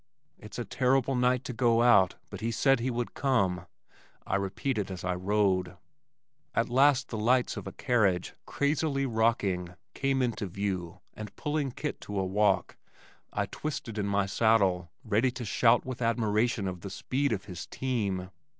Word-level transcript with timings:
"It's 0.39 0.57
a 0.57 0.65
terrible 0.65 1.13
night 1.13 1.43
to 1.43 1.53
go 1.53 1.83
out, 1.83 2.15
but 2.31 2.41
he 2.41 2.49
said 2.49 2.79
he 2.79 2.89
would 2.89 3.13
come," 3.13 3.67
I 4.25 4.35
repeated 4.35 4.89
as 4.89 5.03
I 5.03 5.13
rode. 5.13 5.77
At 6.55 6.69
last 6.71 7.09
the 7.09 7.19
lights 7.19 7.55
of 7.55 7.67
a 7.67 7.71
carriage, 7.71 8.33
crazily 8.47 9.05
rocking, 9.05 9.75
came 9.93 10.23
into 10.23 10.47
view 10.47 11.01
and 11.13 11.35
pulling 11.35 11.69
Kit 11.69 12.01
to 12.01 12.17
a 12.17 12.25
walk 12.25 12.77
I 13.31 13.45
twisted 13.45 13.99
in 13.99 14.07
my 14.07 14.25
saddle, 14.25 14.89
ready 15.03 15.29
to 15.29 15.45
shout 15.45 15.85
with 15.85 16.01
admiration 16.01 16.67
of 16.67 16.81
the 16.81 16.89
speed 16.89 17.31
of 17.31 17.45
his 17.45 17.67
team. 17.67 18.31